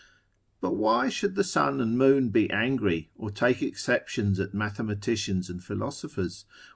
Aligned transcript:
But 0.61 0.75
why 0.77 1.09
should 1.09 1.35
the 1.35 1.43
sun 1.43 1.79
and 1.79 1.95
moon 1.95 2.29
be 2.29 2.49
angry, 2.49 3.11
or 3.13 3.29
take 3.29 3.61
exceptions 3.61 4.39
at 4.39 4.51
mathematicians 4.51 5.47
and 5.47 5.63
philosophers? 5.63 6.45